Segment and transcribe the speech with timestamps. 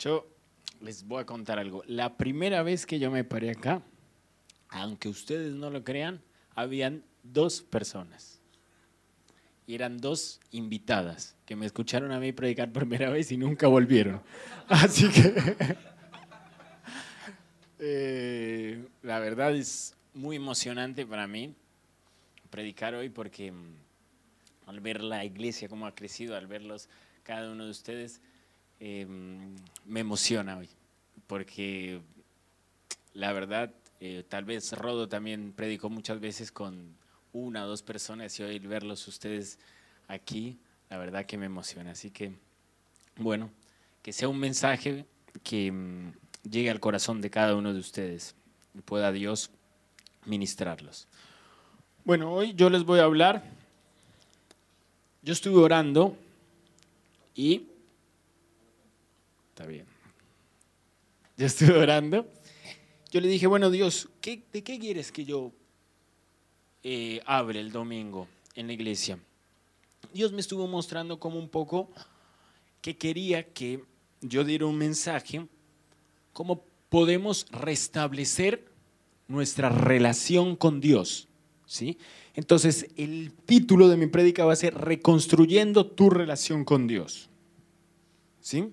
[0.00, 0.26] Yo
[0.80, 1.82] les voy a contar algo.
[1.86, 3.82] La primera vez que yo me paré acá,
[4.70, 6.22] aunque ustedes no lo crean,
[6.54, 8.40] habían dos personas.
[9.66, 14.22] Y eran dos invitadas que me escucharon a mí predicar primera vez y nunca volvieron.
[14.68, 15.34] Así que
[17.78, 21.54] eh, la verdad es muy emocionante para mí
[22.48, 23.74] predicar hoy porque mm,
[24.66, 26.88] al ver la iglesia cómo ha crecido, al verlos
[27.22, 28.22] cada uno de ustedes,
[28.80, 29.06] eh,
[29.84, 30.68] me emociona hoy,
[31.26, 32.00] porque
[33.12, 36.94] la verdad, eh, tal vez Rodo también predicó muchas veces con
[37.32, 39.58] una o dos personas y hoy verlos ustedes
[40.08, 41.92] aquí, la verdad que me emociona.
[41.92, 42.32] Así que,
[43.16, 43.50] bueno,
[44.02, 45.04] que sea un mensaje
[45.44, 46.12] que mm,
[46.50, 48.34] llegue al corazón de cada uno de ustedes
[48.74, 49.50] y pueda Dios
[50.24, 51.06] ministrarlos.
[52.04, 53.44] Bueno, hoy yo les voy a hablar,
[55.22, 56.16] yo estuve orando
[57.34, 57.69] y
[59.66, 59.86] Bien.
[61.36, 62.26] Yo estuve orando.
[63.10, 65.52] Yo le dije, bueno, Dios, ¿de qué quieres que yo
[66.82, 69.18] eh, el domingo en la iglesia?
[70.12, 71.90] Dios me estuvo mostrando como un poco
[72.80, 73.84] que quería que
[74.20, 75.46] yo diera un mensaje,
[76.32, 78.70] cómo podemos restablecer
[79.28, 81.28] nuestra relación con Dios.
[81.66, 81.98] ¿sí?
[82.34, 87.28] Entonces, el título de mi prédica va a ser Reconstruyendo tu relación con Dios.
[88.40, 88.72] ¿Sí?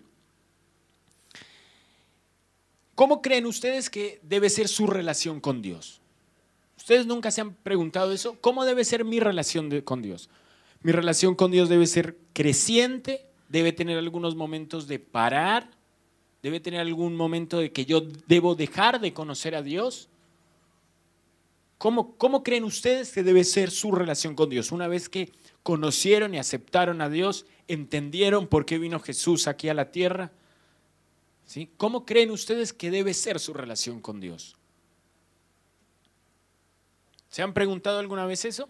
[2.98, 6.02] ¿Cómo creen ustedes que debe ser su relación con Dios?
[6.78, 8.40] ¿Ustedes nunca se han preguntado eso?
[8.42, 10.32] ¿Cómo debe ser mi relación con Dios?
[10.82, 15.70] Mi relación con Dios debe ser creciente, debe tener algunos momentos de parar,
[16.42, 20.10] debe tener algún momento de que yo debo dejar de conocer a Dios.
[21.78, 24.72] ¿Cómo, ¿Cómo creen ustedes que debe ser su relación con Dios?
[24.72, 25.32] Una vez que
[25.62, 30.32] conocieron y aceptaron a Dios, entendieron por qué vino Jesús aquí a la tierra,
[31.78, 34.58] ¿Cómo creen ustedes que debe ser su relación con Dios?
[37.30, 38.68] ¿Se han preguntado alguna vez eso?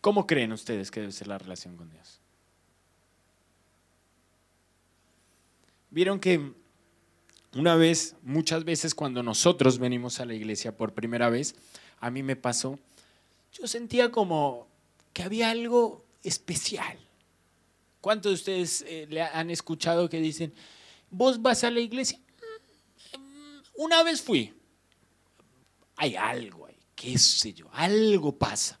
[0.00, 2.20] ¿Cómo creen ustedes que debe ser la relación con Dios?
[5.90, 6.52] Vieron que
[7.54, 11.56] una vez, muchas veces cuando nosotros venimos a la iglesia por primera vez,
[12.00, 12.78] a mí me pasó,
[13.52, 14.68] yo sentía como
[15.12, 16.98] que había algo especial.
[18.00, 20.52] ¿Cuántos de ustedes eh, le han escuchado que dicen,
[21.16, 22.20] ¿Vos vas a la iglesia?
[23.74, 24.52] Una vez fui.
[25.96, 28.78] Hay algo ahí, qué sé yo, algo pasa.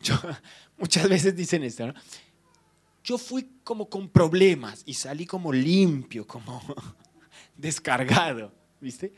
[0.76, 1.94] muchas veces dicen esto.
[3.02, 6.60] Yo fui como con problemas y salí como limpio, como
[7.56, 9.14] descargado, ¿viste?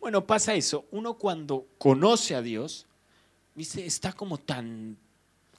[0.00, 0.88] Bueno, pasa eso.
[0.90, 2.88] Uno cuando conoce a Dios,
[3.54, 3.86] ¿viste?
[3.86, 4.98] Está como tan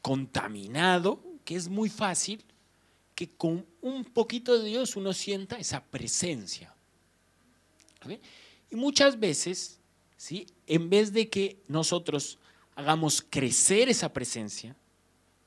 [0.02, 2.44] contaminado que es muy fácil
[3.22, 6.74] que con un poquito de Dios uno sienta esa presencia.
[8.72, 9.78] Y muchas veces,
[10.18, 10.48] ¿sí?
[10.66, 12.40] en vez de que nosotros
[12.74, 14.76] hagamos crecer esa presencia,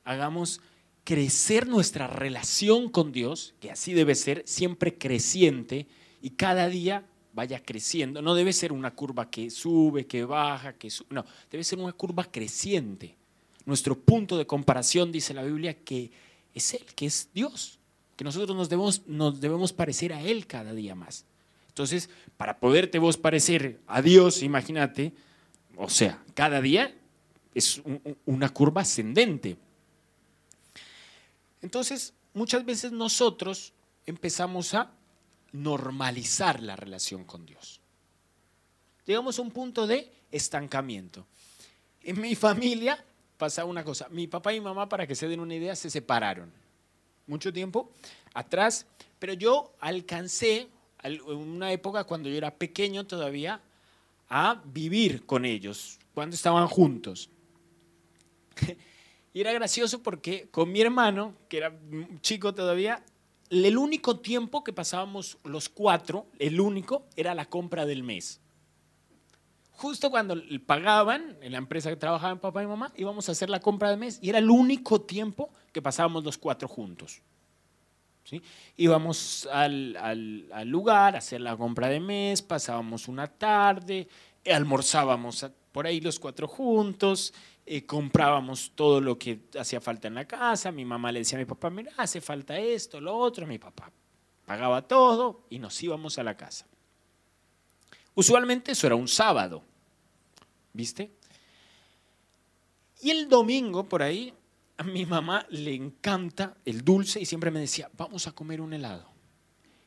[0.05, 0.61] hagamos
[1.03, 5.85] crecer nuestra relación con Dios, que así debe ser, siempre creciente
[6.21, 8.21] y cada día vaya creciendo.
[8.21, 11.07] No debe ser una curva que sube, que baja, que sube.
[11.09, 13.17] No, debe ser una curva creciente.
[13.65, 16.09] Nuestro punto de comparación, dice la Biblia, que
[16.55, 17.77] es Él, que es Dios,
[18.15, 21.25] que nosotros nos debemos, nos debemos parecer a Él cada día más.
[21.67, 25.11] Entonces, para poderte vos parecer a Dios, imagínate,
[25.75, 26.95] o sea, cada día
[27.53, 27.81] es
[28.25, 29.57] una curva ascendente.
[31.61, 33.73] Entonces, muchas veces nosotros
[34.05, 34.91] empezamos a
[35.51, 37.81] normalizar la relación con Dios.
[39.05, 41.25] Llegamos a un punto de estancamiento.
[42.01, 43.03] En mi familia
[43.37, 44.07] pasaba una cosa.
[44.09, 46.51] Mi papá y mi mamá, para que se den una idea, se separaron
[47.27, 47.91] mucho tiempo
[48.33, 48.85] atrás,
[49.19, 50.67] pero yo alcancé
[51.03, 53.61] en una época cuando yo era pequeño todavía
[54.29, 57.29] a vivir con ellos, cuando estaban juntos.
[59.33, 61.77] Y era gracioso porque con mi hermano, que era
[62.21, 63.03] chico todavía,
[63.49, 68.39] el único tiempo que pasábamos los cuatro, el único, era la compra del mes
[69.77, 70.35] justo cuando
[70.65, 73.97] pagaban en la empresa que trabajaban papá y mamá, íbamos a hacer la compra de
[73.97, 77.21] mes y era el único tiempo que pasábamos los cuatro juntos.
[78.23, 78.41] ¿sí?
[78.77, 84.07] Íbamos al, al, lugar a hacer la compra de mes, pasábamos una tarde,
[84.45, 87.33] almorzábamos por ahí los cuatro juntos,
[87.65, 91.39] eh, comprábamos todo lo que hacía falta en la casa, mi mamá le decía a
[91.39, 93.91] mi papá, mira, hace falta esto, lo otro, mi papá
[94.45, 96.65] pagaba todo y nos íbamos a la casa.
[98.15, 99.63] Usualmente eso era un sábado,
[100.73, 101.11] ¿viste?
[103.01, 104.33] Y el domingo por ahí
[104.77, 108.73] a mi mamá le encanta el dulce y siempre me decía, vamos a comer un
[108.73, 109.15] helado.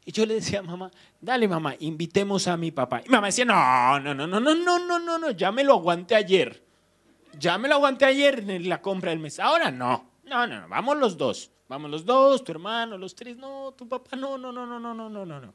[0.05, 0.91] Y yo le decía a mamá,
[1.21, 3.03] dale mamá, invitemos a mi papá.
[3.05, 5.75] Y mamá decía, no, no, no, no, no, no, no, no, no, ya me lo
[5.75, 6.65] aguanté ayer.
[7.39, 9.39] Ya me lo aguanté ayer en la compra del mes.
[9.39, 10.13] Ahora no.
[10.25, 11.51] No, no, no, vamos los dos.
[11.69, 13.37] Vamos los dos, tu hermano, los tres.
[13.37, 15.55] No, tu papá, no, no, no, no, no, no, no, no, no.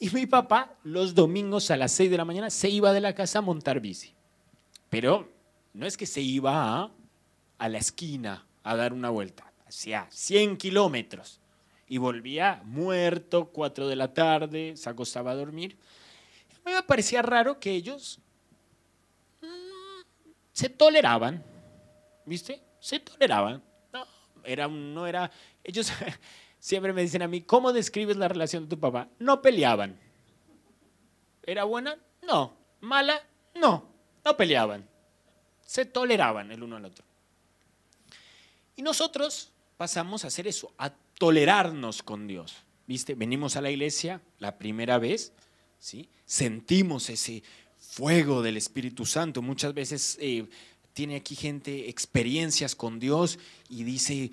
[0.00, 3.14] Y mi papá los domingos a las 6 de la mañana se iba de la
[3.14, 4.14] casa a montar bici.
[4.88, 5.28] Pero
[5.72, 6.90] no es que se iba
[7.58, 11.40] a, la esquina a dar una vuelta, hacía 100 kilómetros
[11.88, 15.76] y volvía muerto, 4 de la tarde, se acostaba a dormir.
[16.64, 18.20] A mí me parecía raro que ellos
[19.40, 20.02] mm,
[20.52, 21.42] se toleraban,
[22.24, 22.62] ¿viste?
[22.78, 23.62] Se toleraban.
[23.92, 24.06] No,
[24.44, 25.30] era, no era,
[25.64, 25.92] ellos
[26.58, 29.08] siempre me dicen a mí, ¿cómo describes la relación de tu papá?
[29.18, 29.98] No peleaban.
[31.44, 31.96] ¿Era buena?
[32.26, 32.54] No.
[32.80, 33.22] ¿Mala?
[33.54, 33.88] No.
[34.24, 34.88] No peleaban.
[35.64, 37.04] Se toleraban el uno al otro.
[38.76, 42.56] Y nosotros pasamos a hacer eso, a tolerarnos con Dios.
[42.86, 43.14] ¿Viste?
[43.14, 45.32] Venimos a la iglesia la primera vez,
[45.78, 46.08] ¿sí?
[46.24, 47.42] Sentimos ese
[47.78, 49.42] fuego del Espíritu Santo.
[49.42, 50.46] Muchas veces eh,
[50.94, 53.38] tiene aquí gente experiencias con Dios
[53.68, 54.30] y dice,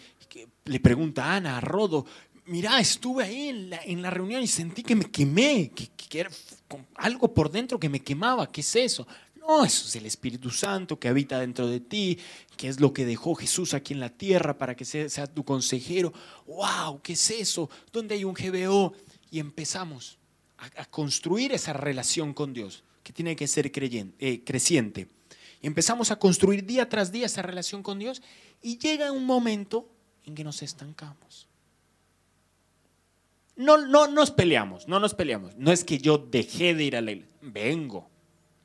[0.65, 2.05] le pregunta a Ana, a Rodo,
[2.47, 6.19] mira, estuve ahí en la, en la, reunión y sentí que me quemé, que, que,
[6.19, 6.29] era
[6.95, 8.51] algo por dentro que me quemaba.
[8.51, 9.07] ¿Qué es eso?
[9.35, 12.17] No, eso es el Espíritu Santo que habita dentro de ti,
[12.57, 16.11] que es lo que dejó Jesús aquí en la tierra para que sea, tu consejero.
[16.47, 16.99] ¡Wow!
[17.03, 17.69] ¿Qué es eso?
[17.91, 18.93] ¿Dónde hay un GBO?
[19.29, 20.17] Y empezamos
[20.57, 25.09] a, a construir esa relación con Dios, que tiene que ser creyente, eh, creciente.
[25.61, 28.23] Y empezamos a construir día tras día esa relación con Dios
[28.63, 29.94] y llega un momento
[30.25, 31.47] en que nos estancamos.
[33.55, 35.55] No, no nos peleamos, no nos peleamos.
[35.55, 37.35] No es que yo dejé de ir a la iglesia.
[37.41, 38.09] Vengo,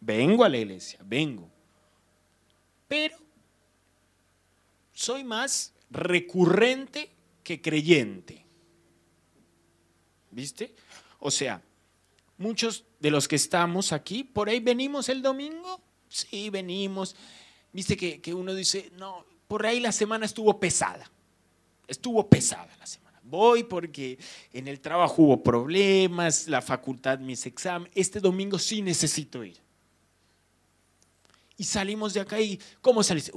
[0.00, 1.48] vengo a la iglesia, vengo.
[2.88, 3.16] Pero
[4.92, 7.10] soy más recurrente
[7.44, 8.44] que creyente.
[10.32, 10.74] ¿Viste?
[11.20, 11.62] O sea,
[12.38, 15.80] muchos de los que estamos aquí, por ahí venimos el domingo.
[16.08, 17.14] Sí, venimos.
[17.72, 21.10] Viste que, que uno dice, no, por ahí la semana estuvo pesada.
[21.90, 24.18] Estuvo pesada la semana voy porque
[24.52, 27.92] en el trabajo hubo problemas, la facultad, mis exámenes.
[27.94, 29.58] Este domingo sí necesito ir.
[31.56, 33.32] Y salimos de acá y, ¿cómo saliste?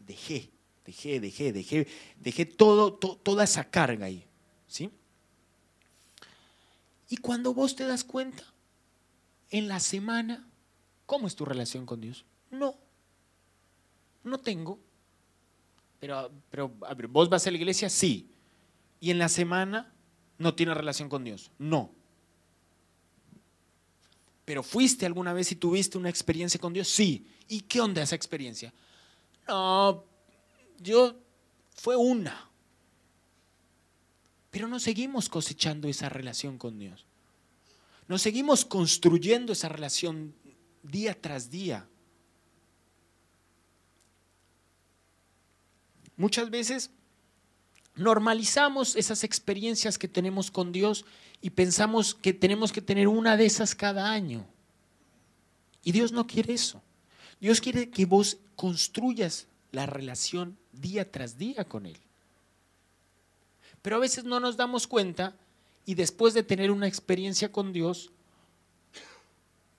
[0.00, 0.50] dejé,
[0.84, 1.86] dejé, dejé, dejé,
[2.18, 4.24] dejé todo, toda esa carga ahí.
[4.66, 4.90] ¿Sí?
[7.08, 8.44] Y cuando vos te das cuenta,
[9.50, 10.48] en la semana,
[11.06, 12.24] ¿cómo es tu relación con Dios?
[12.50, 12.76] No,
[14.22, 14.78] no tengo.
[16.50, 16.72] Pero,
[17.08, 17.88] ¿vos vas a la iglesia?
[17.88, 18.30] Sí
[19.04, 19.92] y en la semana
[20.38, 21.50] no tiene relación con Dios.
[21.58, 21.92] No.
[24.46, 26.88] Pero fuiste alguna vez y tuviste una experiencia con Dios?
[26.88, 27.26] Sí.
[27.46, 28.72] ¿Y qué onda esa experiencia?
[29.46, 30.06] No,
[30.78, 31.16] yo
[31.74, 32.48] fue una.
[34.50, 37.04] Pero no seguimos cosechando esa relación con Dios.
[38.08, 40.34] No seguimos construyendo esa relación
[40.82, 41.86] día tras día.
[46.16, 46.90] Muchas veces
[47.96, 51.04] normalizamos esas experiencias que tenemos con Dios
[51.40, 54.46] y pensamos que tenemos que tener una de esas cada año.
[55.82, 56.82] Y Dios no quiere eso.
[57.40, 61.98] Dios quiere que vos construyas la relación día tras día con Él.
[63.82, 65.36] Pero a veces no nos damos cuenta
[65.84, 68.10] y después de tener una experiencia con Dios,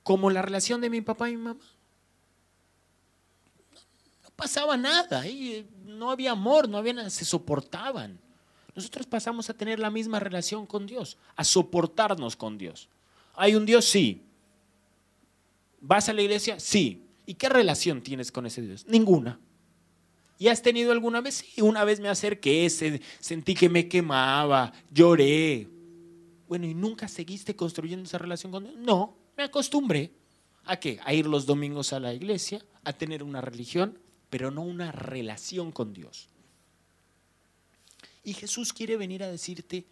[0.04, 1.60] como la relación de mi papá y mi mamá,
[4.36, 5.24] pasaba nada,
[5.86, 8.20] no había amor, no había nada, se soportaban.
[8.76, 12.90] Nosotros pasamos a tener la misma relación con Dios, a soportarnos con Dios.
[13.36, 13.86] ¿Hay un Dios?
[13.86, 14.24] Sí.
[15.80, 16.60] ¿Vas a la iglesia?
[16.60, 17.04] Sí.
[17.26, 18.86] ¿Y qué relación tienes con ese Dios?
[18.88, 19.40] Ninguna.
[20.38, 21.36] ¿Y has tenido alguna vez?
[21.36, 22.70] Sí, una vez me acerqué,
[23.20, 25.70] sentí que me quemaba, lloré.
[26.48, 28.76] Bueno, ¿y nunca seguiste construyendo esa relación con Dios?
[28.76, 30.12] No, me acostumbré.
[30.66, 31.00] ¿A qué?
[31.06, 33.98] A ir los domingos a la iglesia, a tener una religión,
[34.30, 36.28] pero no una relación con Dios.
[38.24, 39.86] Y Jesús quiere venir a decirte,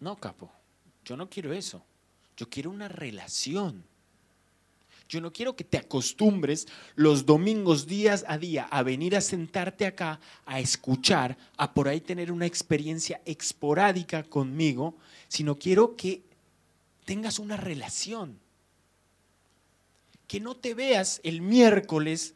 [0.00, 0.50] no, capo,
[1.04, 1.82] yo no quiero eso,
[2.36, 3.84] yo quiero una relación.
[5.08, 9.86] Yo no quiero que te acostumbres los domingos días a día a venir a sentarte
[9.86, 14.96] acá, a escuchar, a por ahí tener una experiencia esporádica conmigo,
[15.28, 16.22] sino quiero que
[17.04, 18.40] tengas una relación.
[20.26, 22.34] Que no te veas el miércoles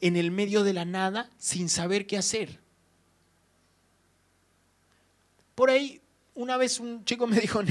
[0.00, 2.60] en el medio de la nada sin saber qué hacer.
[5.54, 6.00] Por ahí,
[6.34, 7.66] una vez un chico me dijo en,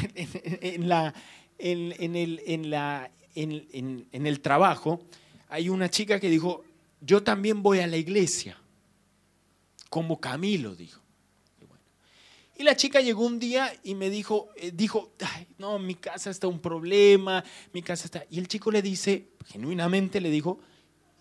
[4.11, 5.01] el trabajo,
[5.49, 6.63] hay una chica que dijo,
[7.01, 8.57] yo también voy a la iglesia,
[9.89, 11.05] como Camilo, dijo.
[12.57, 16.29] Y la chica llegó un día y me dijo, eh, dijo, Ay, no, mi casa
[16.29, 18.25] está un problema, mi casa está...
[18.29, 20.59] Y el chico le dice, genuinamente le dijo,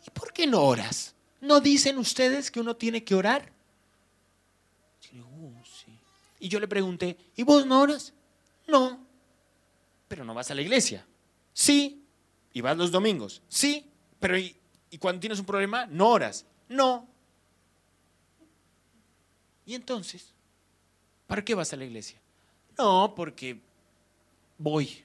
[0.06, 1.14] ¿y por qué no oras?
[1.40, 3.52] ¿No dicen ustedes que uno tiene que orar?
[5.12, 5.52] Y, oh,
[6.40, 8.12] y yo le pregunté, ¿y vos no oras?
[8.66, 9.04] No,
[10.08, 11.06] pero no vas a la iglesia.
[11.52, 12.02] Sí,
[12.52, 13.42] y vas los domingos.
[13.49, 13.87] Sí,
[14.20, 14.56] pero ¿y,
[14.90, 16.46] y cuando tienes un problema, no oras?
[16.68, 17.06] No.
[19.66, 20.32] ¿Y entonces?
[21.26, 22.20] ¿Para qué vas a la iglesia?
[22.78, 23.61] No, porque
[24.58, 25.04] voy.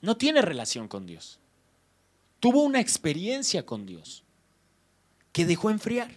[0.00, 1.38] No tiene relación con Dios.
[2.44, 4.22] Tuvo una experiencia con Dios
[5.32, 6.10] que dejó enfriar,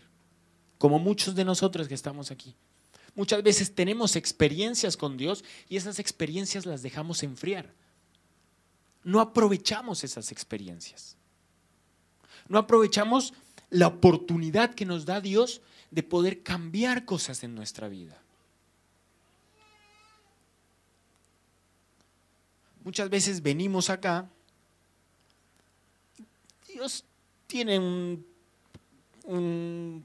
[0.78, 2.54] como muchos de nosotros que estamos aquí.
[3.16, 7.74] Muchas veces tenemos experiencias con Dios y esas experiencias las dejamos enfriar.
[9.06, 11.16] No aprovechamos esas experiencias.
[12.50, 13.34] No aprovechamos
[13.70, 18.22] la oportunidad que nos da Dios de poder cambiar cosas en nuestra vida.
[22.84, 24.30] Muchas veces venimos acá,
[26.78, 27.06] Dios
[27.48, 28.24] tiene un,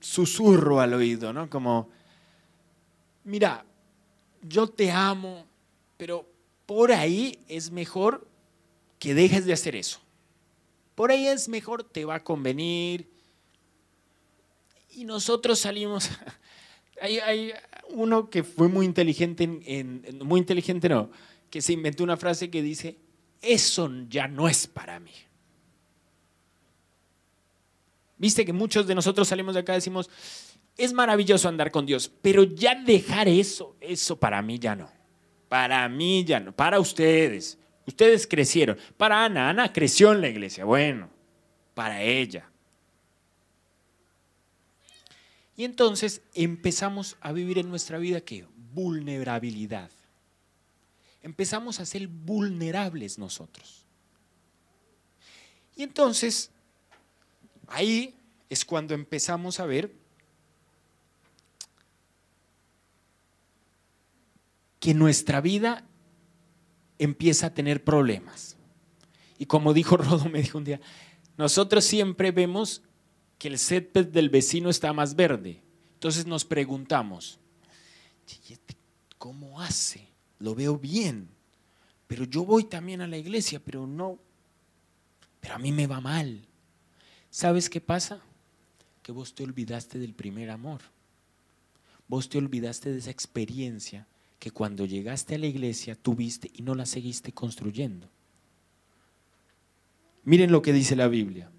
[0.01, 1.51] susurro al oído, ¿no?
[1.51, 1.91] Como,
[3.25, 3.67] mira,
[4.41, 5.45] yo te amo,
[5.99, 6.27] pero
[6.65, 8.27] por ahí es mejor
[8.99, 10.01] que dejes de hacer eso.
[10.95, 13.07] Por ahí es mejor, te va a convenir,
[14.93, 16.09] y nosotros salimos.
[17.03, 17.53] hay,
[17.91, 21.11] uno que fue muy inteligente, en, muy inteligente no,
[21.51, 22.97] que se inventó una frase que dice,
[23.43, 25.13] eso ya no es para mí.
[28.23, 30.09] Viste que muchos de nosotros salimos de acá y decimos,
[30.77, 34.89] es maravilloso andar con Dios, pero ya dejar eso, eso para mí ya no.
[35.49, 37.59] Para mí ya no, para ustedes.
[37.85, 38.79] Ustedes crecieron.
[38.97, 40.65] Para Ana, Ana creció en la iglesia.
[40.65, 41.11] Bueno,
[41.75, 42.49] para ella.
[45.57, 48.47] Y entonces empezamos a vivir en nuestra vida qué?
[48.73, 49.91] Vulnerabilidad.
[51.23, 53.85] Empezamos a ser vulnerables nosotros.
[55.75, 56.53] Y entonces,
[57.69, 58.17] ahí
[58.49, 59.93] es cuando empezamos a ver
[64.79, 65.85] que nuestra vida
[66.99, 68.57] empieza a tener problemas.
[69.39, 70.81] Y como dijo Rodo, me dijo un día,
[71.37, 72.83] nosotros siempre vemos
[73.39, 75.63] que el césped del vecino está más verde.
[75.95, 77.39] Entonces nos preguntamos,
[78.27, 78.77] este
[79.19, 80.09] ¿cómo hace?
[80.41, 81.29] Lo veo bien,
[82.09, 84.19] pero yo voy también a la iglesia, pero no,
[85.41, 86.47] pero a mí me va mal.
[87.33, 88.21] ¿Sabes qué pasa?
[89.03, 90.83] Que vos te olvidaste del primer amor.
[92.07, 94.07] Vos te olvidaste de esa experiencia
[94.39, 98.07] que cuando llegaste a la iglesia tuviste y no la seguiste construyendo.
[100.25, 101.51] Miren lo que dice la Biblia.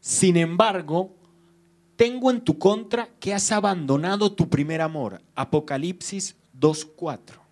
[0.00, 1.14] Sin embargo,
[1.96, 5.20] tengo en tu contra que has abandonado tu primer amor.
[5.34, 7.43] Apocalipsis 2.4.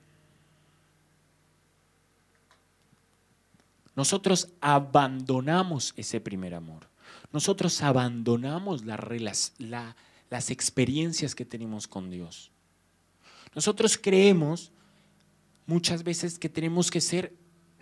[3.94, 6.88] Nosotros abandonamos ese primer amor.
[7.32, 12.50] Nosotros abandonamos las experiencias que tenemos con Dios.
[13.54, 14.72] Nosotros creemos
[15.66, 17.34] muchas veces que tenemos que ser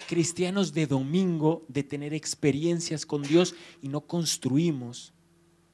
[0.08, 5.12] cristianos de domingo, de tener experiencias con Dios y no construimos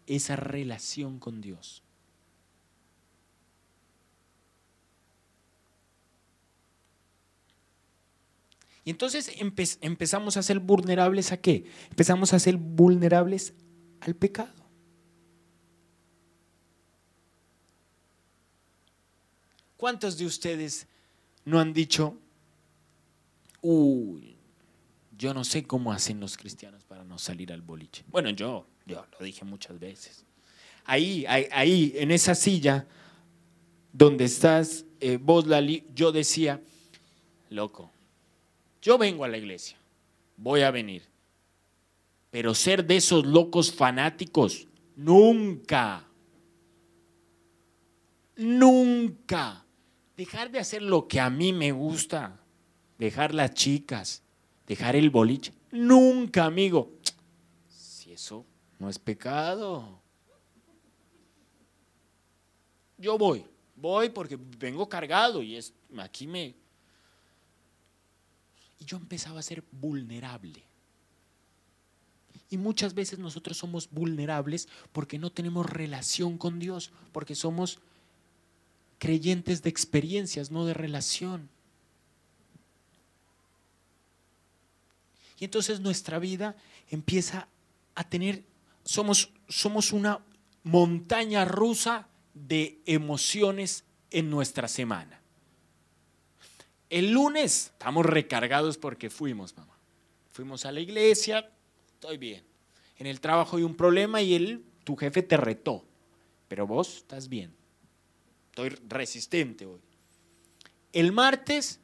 [0.07, 1.83] esa relación con Dios.
[8.87, 9.33] Y entonces
[9.81, 11.65] empezamos a ser vulnerables a qué?
[11.91, 13.53] Empezamos a ser vulnerables
[13.99, 14.55] al pecado.
[19.77, 20.87] ¿Cuántos de ustedes
[21.45, 22.17] no han dicho,
[23.61, 24.37] uy,
[25.19, 28.05] yo no sé cómo hacen los cristianos para no salir al boliche.
[28.07, 30.25] Bueno, yo, yo lo dije muchas veces.
[30.85, 32.87] Ahí, ahí, en esa silla
[33.93, 36.61] donde estás eh, vos, Lali, yo decía,
[37.51, 37.91] loco,
[38.87, 39.77] yo vengo a la iglesia,
[40.37, 41.03] voy a venir,
[42.31, 46.07] pero ser de esos locos fanáticos, nunca,
[48.37, 49.65] nunca.
[50.17, 52.39] Dejar de hacer lo que a mí me gusta
[52.97, 54.23] dejar las chicas,
[54.69, 55.53] dejar el boliche.
[55.73, 56.93] Nunca, amigo.
[57.69, 58.47] Si eso
[58.79, 60.01] no es pecado.
[62.99, 66.55] Yo voy, voy porque vengo cargado y es, aquí me...
[68.79, 70.63] Y yo empezaba a ser vulnerable.
[72.51, 77.81] Y muchas veces nosotros somos vulnerables porque no tenemos relación con Dios, porque somos
[78.99, 81.49] creyentes de experiencias, no de relación.
[85.39, 86.57] Y entonces nuestra vida
[86.89, 87.49] empieza
[87.95, 88.45] a tener,
[88.85, 90.21] somos, somos una
[90.63, 95.21] montaña rusa de emociones en nuestra semana.
[96.89, 99.77] El lunes estamos recargados porque fuimos, mamá.
[100.31, 101.51] Fuimos a la iglesia,
[101.95, 102.45] estoy bien.
[102.99, 105.85] En el trabajo hay un problema y él, tu jefe te retó,
[106.49, 107.55] pero vos estás bien.
[108.51, 109.81] Estoy resistente hoy.
[110.93, 111.81] El martes,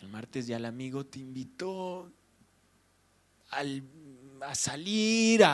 [0.00, 2.10] el martes ya el amigo te invitó
[3.50, 5.44] a salir.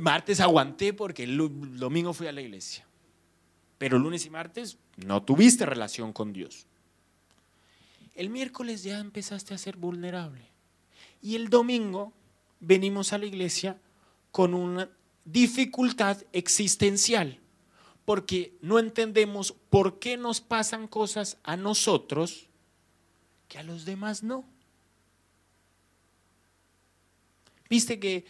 [0.00, 1.36] Martes aguanté porque el
[1.78, 2.86] domingo fui a la iglesia.
[3.78, 6.66] Pero lunes y martes no tuviste relación con Dios.
[8.16, 10.50] El miércoles ya empezaste a ser vulnerable.
[11.22, 12.12] Y el domingo
[12.60, 13.78] venimos a la iglesia
[14.32, 14.90] con una
[15.24, 17.40] dificultad existencial,
[18.04, 22.48] porque no entendemos por qué nos pasan cosas a nosotros
[23.48, 24.44] que a los demás no.
[27.68, 28.24] Viste que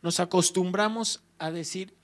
[0.00, 1.94] nos acostumbramos a decir,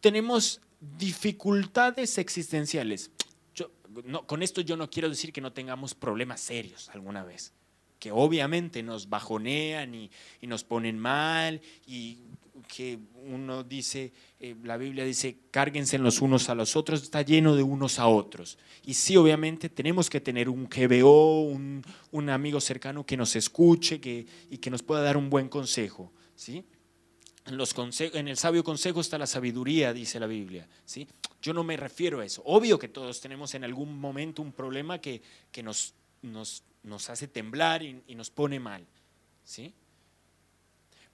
[0.00, 0.60] tenemos
[0.98, 3.10] dificultades existenciales.
[4.26, 7.52] Con esto yo no quiero decir que no tengamos problemas serios alguna vez,
[7.98, 10.10] que obviamente nos bajonean y,
[10.42, 12.18] nos ponen mal y
[12.66, 17.56] que uno dice, eh, la Biblia dice, cárguense los unos a los otros, está lleno
[17.56, 18.58] de unos a otros.
[18.84, 24.00] Y sí, obviamente tenemos que tener un GBO, un, un amigo cercano que nos escuche
[24.00, 26.12] que, y que nos pueda dar un buen consejo.
[26.36, 26.64] ¿sí?
[27.46, 30.68] En, los en el sabio consejo está la sabiduría, dice la Biblia.
[30.84, 31.08] ¿sí?
[31.40, 32.42] Yo no me refiero a eso.
[32.44, 36.62] Obvio que todos tenemos en algún momento un problema que, que nos, nos,
[37.10, 38.86] hace temblar y, nos pone mal.
[39.44, 39.72] ¿sí?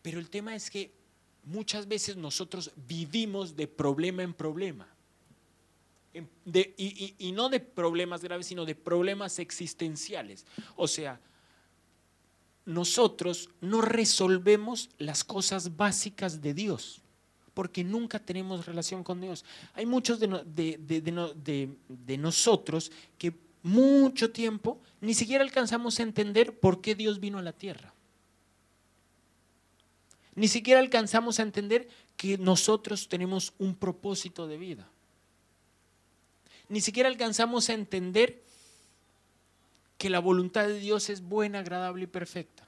[0.02, 0.92] Pero el tema es que
[1.44, 4.88] muchas veces nosotros vivimos de problema en problema.
[6.76, 10.46] Y no de problemas graves, sino de problemas existenciales.
[10.76, 11.20] O sea,
[12.64, 17.02] nosotros no resolvemos las cosas básicas de Dios,
[17.54, 19.44] porque nunca tenemos relación con Dios.
[19.74, 23.32] Hay muchos de, nosotros que
[23.62, 27.94] mucho tiempo ni siquiera alcanzamos a entender por qué Dios vino a la tierra.
[30.34, 34.88] Ni siquiera alcanzamos a entender que nosotros tenemos un propósito de vida.
[36.68, 38.42] Ni siquiera alcanzamos a entender
[39.96, 42.66] que la voluntad de Dios es buena, agradable y perfecta.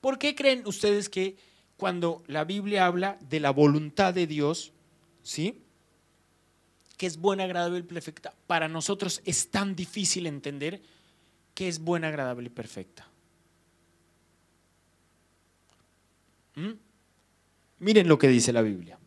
[0.00, 1.36] ¿Por qué creen ustedes que
[1.78, 4.72] cuando la Biblia habla de la voluntad de Dios,
[5.22, 5.62] ¿sí?
[6.98, 10.82] que es buena, agradable y perfecta, para nosotros es tan difícil entender
[11.54, 13.06] que es buena, agradable y perfecta?
[16.56, 16.72] ¿Mm?
[17.78, 18.98] Miren lo que dice la Biblia.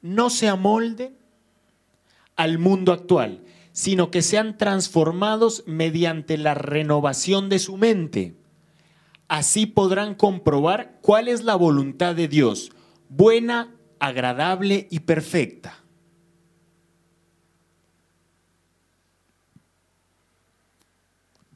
[0.00, 1.16] No se amolden
[2.36, 8.36] al mundo actual, sino que sean transformados mediante la renovación de su mente.
[9.34, 12.70] Así podrán comprobar cuál es la voluntad de Dios,
[13.08, 15.82] buena, agradable y perfecta.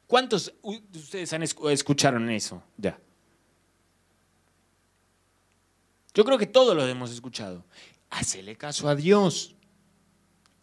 [0.07, 2.61] ¿Cuántos de ustedes han escucharon eso?
[2.75, 2.99] Ya.
[6.13, 7.63] Yo creo que todos lo hemos escuchado.
[8.09, 9.55] Hacele caso a Dios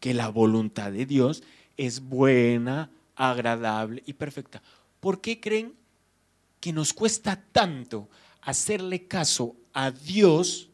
[0.00, 1.42] que la voluntad de Dios
[1.78, 4.62] es buena, agradable y perfecta.
[5.00, 5.85] ¿Por qué creen
[6.66, 8.08] que nos cuesta tanto
[8.40, 10.68] hacerle caso a Dios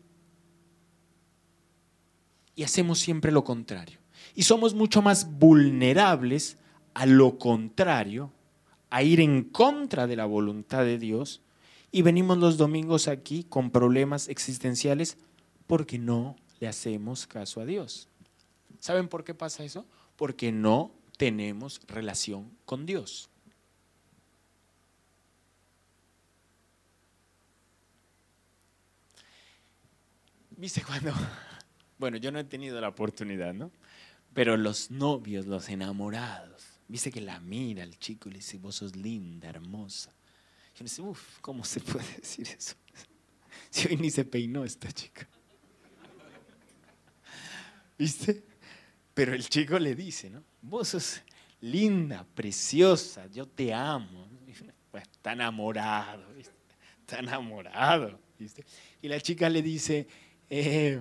[2.55, 3.99] y hacemos siempre lo contrario?
[4.35, 6.57] Y somos mucho más vulnerables
[6.95, 8.33] a lo contrario,
[8.89, 11.43] a ir en contra de la voluntad de Dios
[11.91, 15.19] y venimos los domingos aquí con problemas existenciales
[15.67, 18.09] porque no le hacemos caso a Dios.
[18.81, 19.85] ¿Saben por qué pasa eso?
[20.17, 23.29] Porque no tenemos relación con Dios.
[30.63, 31.13] ¿Viste cuando?
[31.99, 33.71] Bueno, yo no he tenido la oportunidad, ¿no?
[34.35, 38.77] Pero los novios, los enamorados, viste que la mira el chico y le dice, vos
[38.77, 40.11] sos linda, hermosa.
[40.75, 42.75] Y uno dice, uff, ¿cómo se puede decir eso?
[43.71, 45.29] Si hoy ni se peinó esta chica.
[47.99, 48.45] ¿Viste?
[49.15, 50.43] Pero el chico le dice, ¿no?
[50.61, 51.23] Vos sos
[51.61, 54.29] linda, preciosa, yo te amo.
[54.91, 56.25] Pues está enamorado,
[57.01, 58.19] está enamorado.
[58.39, 58.65] ¿viste?
[59.01, 60.07] Y la chica le dice,
[60.55, 61.01] eh,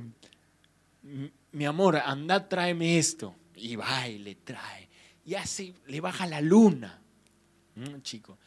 [1.52, 3.36] mi amor, anda, tráeme esto.
[3.56, 4.88] Y va y le trae.
[5.26, 7.02] Y así le baja la luna.
[8.02, 8.38] chico.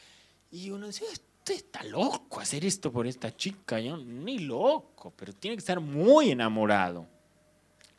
[0.51, 3.79] Y uno dice, usted está loco hacer esto por esta chica.
[3.81, 7.07] Yo, ni loco, pero tiene que estar muy enamorado.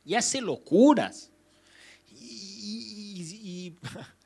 [0.03, 1.31] Y hace locuras.
[2.11, 3.75] Y,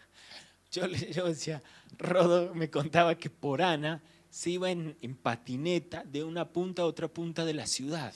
[0.72, 1.62] yo, yo, decía,
[1.98, 7.08] Rodo me contaba que por Ana se iba en, patineta de una punta a otra
[7.08, 8.14] punta de la ciudad.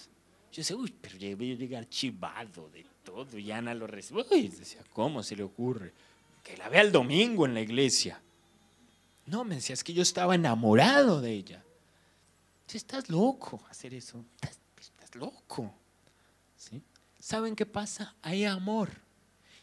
[0.53, 3.39] Yo decía, uy, pero yo voy a llegar chivado de todo.
[3.39, 4.23] Y Ana lo recibe.
[4.29, 5.91] Uy, decía, ¿cómo se le ocurre?
[6.43, 8.21] Que la vea el domingo en la iglesia.
[9.25, 11.63] No, me decía, es que yo estaba enamorado de ella.
[12.71, 14.23] Estás loco hacer eso.
[14.79, 15.73] Estás, loco.
[16.55, 16.81] ¿Sí?
[17.19, 18.15] ¿Saben qué pasa?
[18.21, 18.89] Hay amor.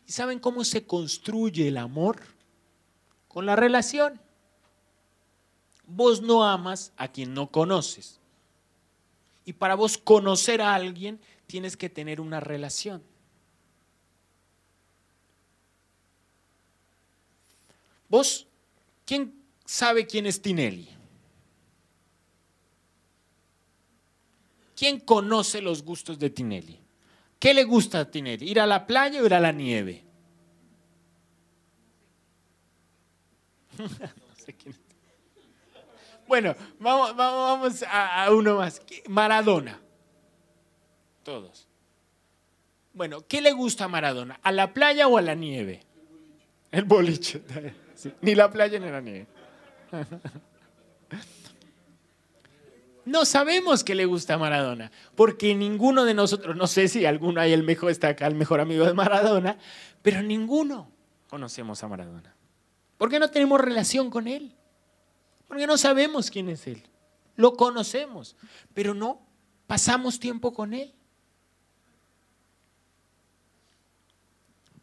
[0.06, 2.20] ¿Y saben cómo se construye el amor?
[3.28, 4.20] Con la relación.
[5.86, 8.19] Vos no amas a quien no conoces.
[9.50, 13.02] Y para vos conocer a alguien tienes que tener una relación.
[18.08, 18.46] Vos,
[19.04, 19.34] ¿quién
[19.64, 20.88] sabe quién es Tinelli?
[24.76, 26.78] ¿Quién conoce los gustos de Tinelli?
[27.40, 28.48] ¿Qué le gusta a Tinelli?
[28.48, 30.04] ¿Ir a la playa o ir a la nieve?
[36.30, 38.80] Bueno, vamos, vamos a, uno más.
[39.08, 39.80] Maradona.
[41.24, 41.66] Todos.
[42.92, 44.38] Bueno, ¿qué le gusta a Maradona?
[44.44, 45.82] ¿A la playa o a la nieve?
[46.70, 47.42] El boliche.
[48.22, 49.26] Ni la playa ni la nieve.
[53.06, 57.40] No sabemos qué le gusta a Maradona, porque ninguno de nosotros, no sé si alguno
[57.40, 59.58] hay el mejor, está acá el mejor amigo de Maradona,
[60.02, 60.92] pero ninguno
[61.28, 62.36] conocemos a Maradona.
[62.98, 64.54] ¿Por qué no tenemos relación con él?
[65.50, 66.80] Porque no sabemos quién es él.
[67.34, 68.36] Lo conocemos,
[68.72, 69.20] pero no
[69.66, 70.94] pasamos tiempo con él.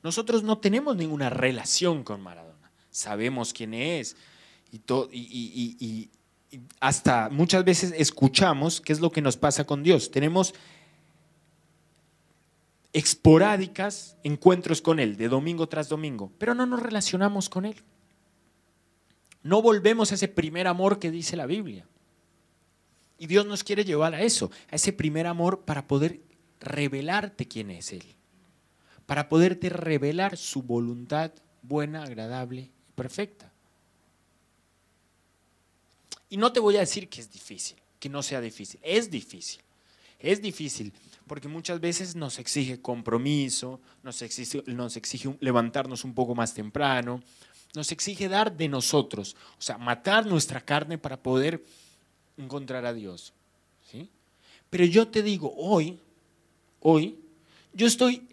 [0.04, 2.70] Nosotros no tenemos ninguna relación con Maradona.
[2.92, 4.18] Sabemos quién es
[4.70, 6.10] y, y, y,
[6.82, 10.12] hasta muchas veces escuchamos qué es lo que nos pasa con Dios.
[10.12, 10.54] Tenemos
[12.92, 17.82] esporádicas encuentros con Él, de domingo tras domingo, pero no nos relacionamos con Él.
[19.48, 21.88] No volvemos a ese primer amor que dice la Biblia.
[23.18, 26.20] Y Dios nos quiere llevar a eso, a ese primer amor para poder
[26.60, 28.04] revelarte quién es Él,
[29.06, 31.32] para poderte revelar su voluntad
[31.62, 33.54] buena, agradable y perfecta.
[36.30, 38.82] Y no te voy a decir que es difícil, que no sea difícil.
[38.84, 39.62] Es difícil.
[40.20, 40.92] Es difícil
[41.26, 47.22] porque muchas veces nos exige compromiso, nos exige, nos exige levantarnos un poco más temprano,
[47.78, 51.64] nos exige dar de nosotros, o sea, matar nuestra carne para poder
[52.36, 53.34] encontrar a Dios.
[53.90, 54.10] ¿sí?
[54.72, 56.00] Pero yo te digo, hoy,
[56.82, 57.20] hoy,
[57.74, 58.28] yo estoy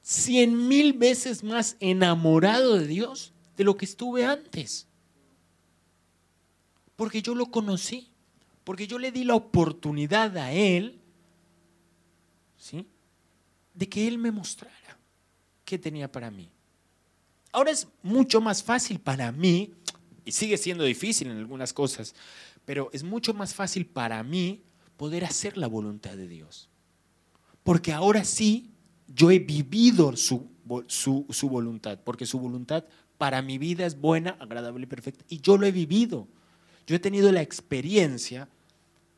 [0.00, 4.86] cien mil veces más enamorado de Dios de lo que estuve antes.
[6.94, 8.08] Porque yo lo conocí,
[8.62, 11.00] porque yo le di la oportunidad a Él,
[12.56, 12.86] ¿sí?
[13.74, 14.98] De que Él me mostrara
[15.64, 16.48] qué tenía para mí.
[17.58, 19.72] Ahora es mucho más fácil para mí,
[20.24, 22.14] y sigue siendo difícil en algunas cosas,
[22.64, 24.62] pero es mucho más fácil para mí
[24.96, 26.68] poder hacer la voluntad de Dios.
[27.64, 28.70] Porque ahora sí,
[29.08, 30.46] yo he vivido su,
[30.86, 32.84] su, voluntad, porque su voluntad
[33.16, 36.28] para mi vida es buena, agradable y perfecta, y yo lo he vivido.
[36.86, 38.48] Yo he tenido la experiencia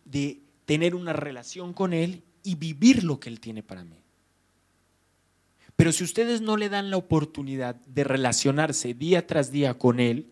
[0.07, 4.00] de tener una relación con Él y vivir lo que Él tiene para mí.
[5.81, 10.31] Pero si ustedes no le dan la oportunidad de relacionarse día tras día con Él,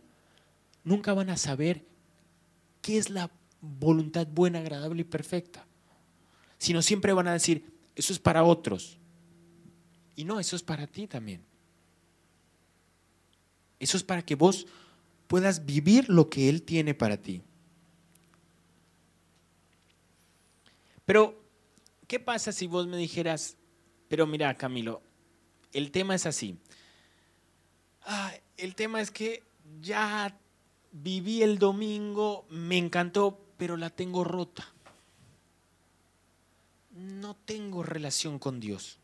[0.84, 1.86] nunca van a saber
[2.82, 3.30] qué es la
[3.62, 5.66] voluntad buena, agradable y perfecta.
[6.58, 7.64] Sino siempre van a decir,
[7.96, 8.98] eso es para otros.
[10.16, 11.40] Y no, eso es para ti también.
[13.80, 14.66] Eso es para que vos
[15.28, 17.40] puedas vivir lo que Él tiene para ti.
[21.06, 21.42] Pero,
[22.06, 23.56] ¿qué pasa si vos me dijeras,
[24.08, 25.07] pero mira, Camilo,
[25.78, 26.58] el tema es así.
[28.02, 29.42] Ah, el tema es que
[29.80, 30.36] ya
[30.92, 34.72] viví el domingo, me encantó, pero la tengo rota.
[36.90, 38.98] No tengo relación con Dios.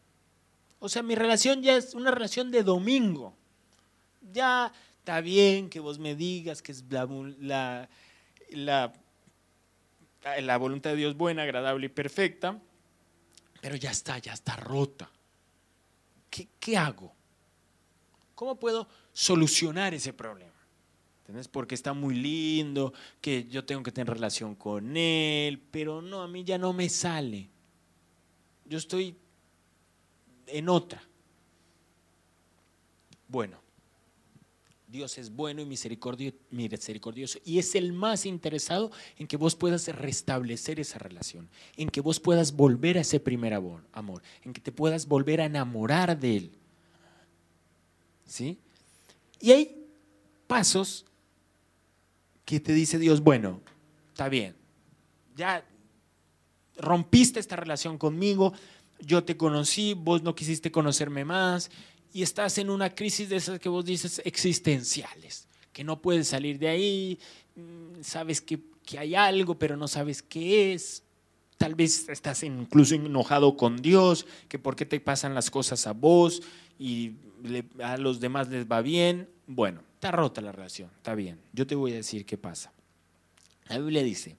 [0.80, 3.34] O sea, mi relación ya es una relación de domingo.
[4.32, 4.72] Ya
[5.04, 7.90] Está bien que vos me digas que es la,
[8.48, 8.90] la,
[10.56, 12.58] voluntad de Dios buena, agradable y perfecta,
[13.60, 15.10] pero ya está, ya está rota.
[16.58, 17.14] ¿Qué, hago?
[18.34, 20.52] ¿Cómo puedo solucionar ese problema?
[21.20, 21.46] ¿Entendés?
[21.46, 26.28] Porque está muy lindo, que yo tengo que tener relación con él, pero no, a
[26.28, 27.48] mí ya no me sale.
[28.66, 29.16] Yo estoy
[30.46, 31.02] en otra.
[33.28, 33.58] Bueno,
[34.94, 40.78] Dios es bueno y misericordioso y es el más interesado en que vos puedas restablecer
[40.78, 45.08] esa relación, en que vos puedas volver a ese primer amor, en que te puedas
[45.08, 46.52] volver a enamorar de Él.
[48.24, 48.56] ¿Sí?
[49.40, 49.84] Y hay
[50.46, 51.06] pasos
[52.44, 53.62] que te dice Dios, bueno,
[54.10, 54.54] está bien,
[55.34, 55.66] ya
[56.76, 58.52] rompiste esta relación conmigo,
[59.00, 61.68] yo te conocí, vos no quisiste conocerme más
[62.14, 66.60] y estás en una crisis de esas que vos dices existenciales, que no puedes salir
[66.60, 67.18] de ahí,
[67.56, 71.02] mm, sabes que, que hay algo, pero no sabes qué es.
[71.58, 75.92] Tal vez estás incluso enojado con Dios, que por qué te pasan las cosas a
[75.92, 76.40] vos
[76.78, 77.14] y
[77.82, 79.28] a los demás les va bien.
[79.48, 81.40] Bueno, está rota la relación, está bien.
[81.52, 82.72] Yo te voy a decir qué pasa.
[83.68, 84.36] La Biblia dice,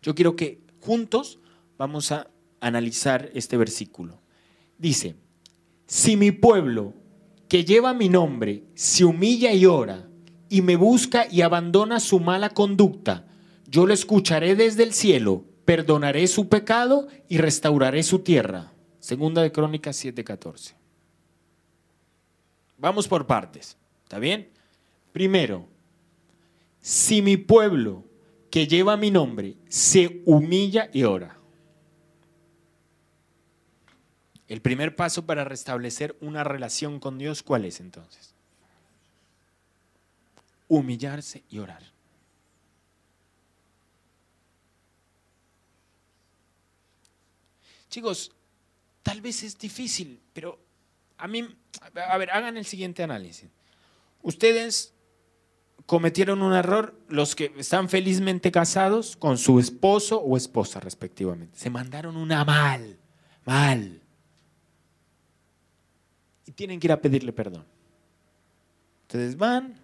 [0.00, 1.40] yo quiero que juntos
[1.76, 4.18] vamos a analizar este versículo.
[4.78, 5.14] Dice,
[5.86, 6.94] si mi pueblo
[7.48, 10.08] que lleva mi nombre se humilla y ora
[10.48, 13.26] y me busca y abandona su mala conducta,
[13.66, 18.72] yo lo escucharé desde el cielo, perdonaré su pecado y restauraré su tierra.
[18.98, 20.74] Segunda de Crónicas 7:14.
[22.78, 24.48] Vamos por partes, ¿está bien?
[25.12, 25.66] Primero,
[26.80, 28.04] si mi pueblo
[28.50, 31.37] que lleva mi nombre se humilla y ora.
[34.48, 38.34] El primer paso para restablecer una relación con Dios, ¿cuál es entonces?
[40.68, 41.82] Humillarse y orar.
[47.90, 48.32] Chicos,
[49.02, 50.58] tal vez es difícil, pero
[51.18, 51.46] a mí,
[51.94, 53.50] a ver, hagan el siguiente análisis.
[54.22, 54.94] Ustedes
[55.84, 61.58] cometieron un error los que están felizmente casados con su esposo o esposa respectivamente.
[61.58, 62.98] Se mandaron una mal,
[63.44, 64.02] mal
[66.48, 67.62] y tienen que ir a pedirle perdón.
[69.02, 69.78] Ustedes van,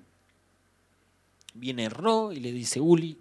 [1.52, 3.18] viene Ro y le dice, Uli,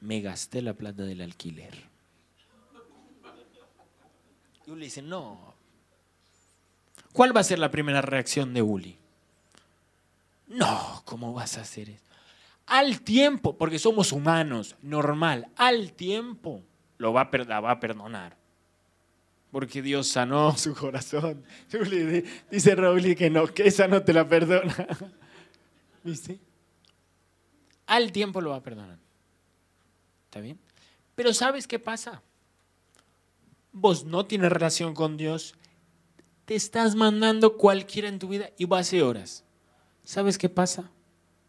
[0.00, 1.74] me gasté la plata del alquiler.
[4.66, 5.54] Y Uli dice, no.
[7.12, 8.96] ¿Cuál va a ser la primera reacción de Uli?
[10.48, 12.02] No, ¿cómo vas a hacer eso?
[12.64, 16.62] Al tiempo, porque somos humanos, normal, al tiempo
[16.96, 18.45] lo va a, va a perdonar
[19.50, 21.44] porque Dios sanó su corazón.
[22.50, 24.74] Dice Raúl que no, que esa no te la perdona.
[26.04, 26.38] ¿Viste?
[27.86, 28.98] Al tiempo lo va a perdonar.
[30.24, 30.58] ¿Está bien?
[31.14, 32.22] Pero ¿sabes qué pasa?
[33.72, 35.54] Vos no tienes relación con Dios,
[36.46, 39.44] te estás mandando cualquiera en tu vida y va a horas.
[40.04, 40.90] ¿Sabes qué pasa?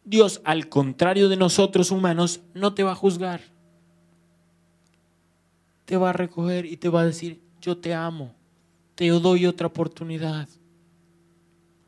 [0.03, 3.41] Dios, al contrario de nosotros humanos, no te va a juzgar.
[5.85, 8.33] Te va a recoger y te va a decir, yo te amo,
[8.95, 10.47] te doy otra oportunidad.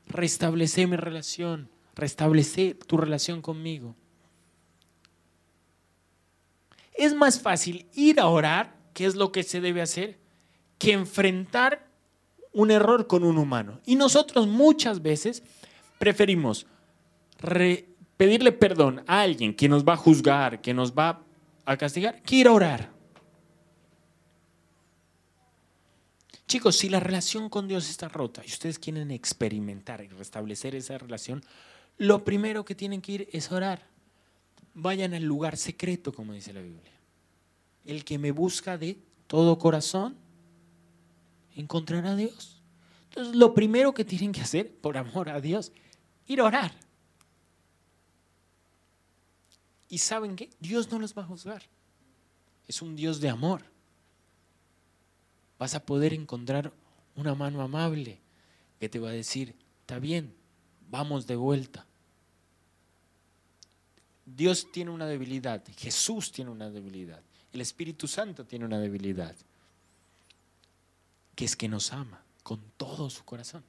[0.08, 3.96] Restablece mi relación, restablece tu relación conmigo.
[6.94, 10.20] Es más fácil ir a orar, que es lo que se debe hacer,
[10.78, 11.88] que enfrentar
[12.52, 13.80] un error con un humano.
[13.86, 15.44] Y nosotros muchas veces
[15.98, 16.68] preferimos
[18.18, 21.24] pedirle perdón a alguien que nos va a juzgar, que nos va
[21.64, 22.99] a castigar, que ir a orar.
[26.50, 30.98] Chicos, si la relación con Dios está rota y ustedes quieren experimentar y restablecer esa
[30.98, 31.44] relación,
[32.00, 33.86] lo primero que tienen que ir es orar.
[34.74, 36.92] Vayan al lugar secreto, como dice la Biblia.
[37.86, 40.18] El que me busca de todo corazón,
[41.56, 42.64] encontrará a Dios.
[43.10, 45.72] Entonces, lo primero que tienen que hacer, por amor a Dios,
[46.26, 46.72] ir a orar.
[49.88, 50.50] Y saben qué?
[50.60, 51.62] Dios no los va a juzgar.
[52.68, 53.64] Es un Dios de amor
[55.60, 56.74] vas a poder encontrar
[57.16, 58.20] una mano amable
[58.80, 60.34] que te va a decir, está bien,
[60.90, 61.86] vamos de vuelta.
[64.26, 69.36] Dios tiene una debilidad, Jesús tiene una debilidad, el Espíritu Santo tiene una debilidad,
[71.36, 73.64] que es que nos ama con todo su corazón.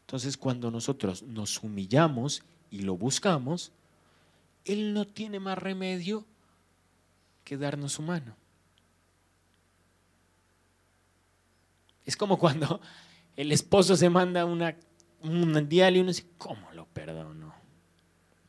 [0.00, 3.72] Entonces cuando nosotros nos humillamos y lo buscamos,
[4.64, 6.24] Él no tiene más remedio
[7.42, 8.36] que darnos su mano.
[12.08, 12.80] Es como cuando
[13.36, 14.74] el esposo se manda una,
[15.20, 17.52] un diario y uno dice, ¿cómo lo perdono?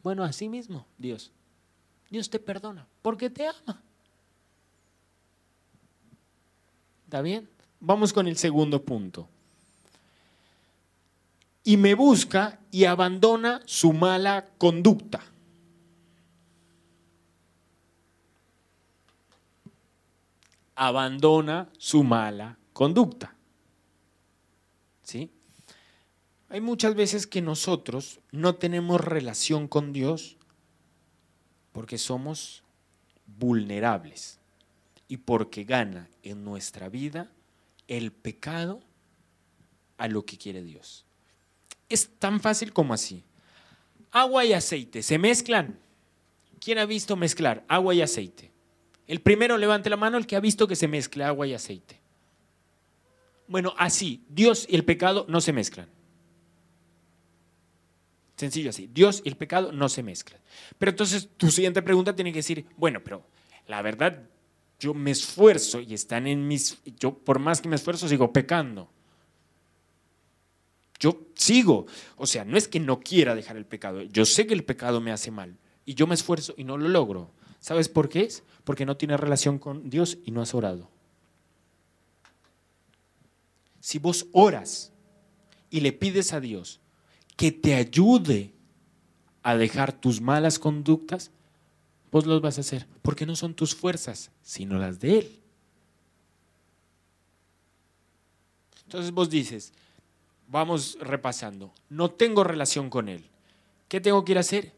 [0.01, 1.33] Bueno, así mismo, Dios.
[2.09, 3.83] Dios te perdona porque te ama.
[7.03, 7.49] ¿Está bien?
[7.81, 9.27] Vamos con el segundo punto.
[11.65, 15.21] Y me busca y abandona su mala conducta.
[20.77, 23.35] Abandona su mala conducta.
[25.09, 25.31] ¿Sí?
[26.49, 30.37] Hay muchas veces que nosotros no tenemos relación con Dios
[31.71, 32.63] porque somos
[33.25, 34.39] vulnerables
[35.07, 37.31] y porque gana en nuestra vida
[37.87, 38.81] el pecado
[39.97, 41.05] a lo que quiere Dios.
[41.87, 43.23] Es tan fácil como así.
[44.11, 45.79] Agua y aceite se mezclan.
[46.59, 48.51] ¿quién ha visto mezclar agua y aceite?
[49.07, 51.98] El primero levante la mano el que ha visto que se mezcla agua y aceite.
[53.49, 55.89] Bueno, así, Dios y el pecado no se mezclan.
[58.37, 60.39] Sencillo así, Dios y el pecado no se mezclan.
[60.77, 63.25] Pero entonces tu siguiente pregunta tiene que decir, bueno, pero
[63.67, 64.21] la verdad,
[64.79, 68.87] yo me esfuerzo y están en mis, yo por más que me esfuerzo sigo pecando.
[70.99, 74.53] Yo sigo, o sea, no es que no quiera dejar el pecado, yo sé que
[74.53, 77.31] el pecado me hace mal y yo me esfuerzo y no lo logro.
[77.59, 78.43] ¿Sabes por qué es?
[78.63, 80.89] Porque no tienes relación con Dios y no has orado.
[83.89, 84.93] Si vos oras
[85.71, 86.79] y le pides a Dios
[87.35, 88.53] que te ayude
[89.41, 91.31] a dejar tus malas conductas,
[92.11, 95.41] vos los vas a hacer, porque no son tus fuerzas, sino las de Él.
[98.83, 99.73] Entonces vos dices,
[100.47, 103.25] vamos repasando, no tengo relación con Él.
[103.87, 104.71] ¿Qué tengo que ir a hacer?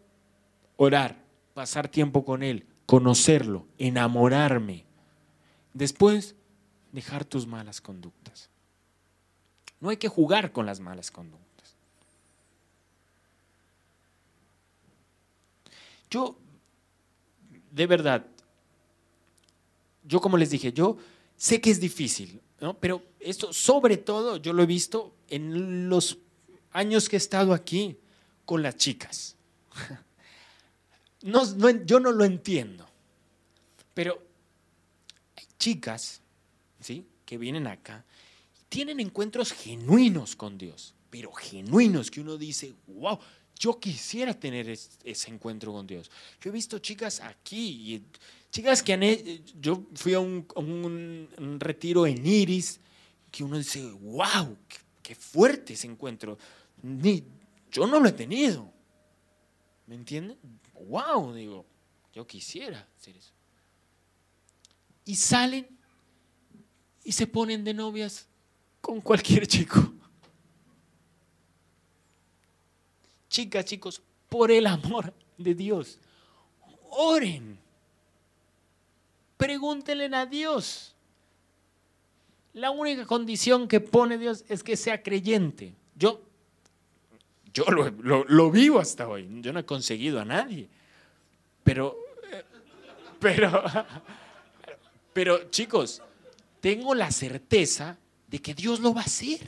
[0.78, 1.22] orar,
[1.54, 4.86] pasar tiempo con Él, conocerlo, enamorarme.
[5.74, 6.38] Después,
[6.94, 8.51] dejar tus malas conductas.
[9.82, 11.76] No hay que jugar con las malas conductas.
[16.10, 16.38] Yo,
[17.72, 18.26] de verdad,
[20.04, 20.98] yo como les dije, yo
[21.36, 22.76] sé que es difícil, ¿no?
[22.76, 26.18] pero esto sobre todo yo lo he visto en los
[26.72, 27.98] años que he estado aquí
[28.46, 29.36] con las chicas.
[31.22, 32.86] yo no lo entiendo,
[33.94, 34.22] pero
[35.38, 36.22] hay chicas,
[36.80, 37.06] ¿sí?
[37.26, 38.04] Que vienen acá,
[38.72, 43.20] tienen encuentros genuinos con Dios, pero genuinos que uno dice, wow,
[43.60, 46.10] yo quisiera tener ese encuentro con Dios.
[46.40, 48.02] Yo he visto chicas aquí,
[48.50, 49.04] chicas que han,
[49.60, 52.80] yo fui a un, retiro en Iris,
[53.30, 54.58] que uno dice, wow,
[55.04, 56.38] qué, fuerte ese encuentro.
[57.74, 58.72] Yo no lo he tenido.
[59.86, 60.38] ¿Me entienden?
[60.88, 61.66] wow, digo,
[62.14, 63.34] yo quisiera hacer eso.
[65.04, 65.68] Y salen
[67.04, 68.30] y se ponen de novias
[68.82, 69.94] con cualquier chico.
[73.30, 76.00] Chicas, chicos, por el amor de Dios,
[76.90, 77.58] oren.
[79.38, 80.94] Pregúntenle a Dios.
[82.54, 85.74] La única condición que pone Dios es que sea creyente.
[85.96, 86.22] Yo
[87.54, 89.28] yo lo, vivo hasta hoy.
[89.42, 90.70] Yo no he conseguido a nadie.
[91.64, 91.98] Pero,
[93.20, 93.64] pero,
[95.14, 96.02] pero chicos,
[96.60, 97.98] tengo la certeza
[98.32, 99.40] de que Dios lo va a hacer.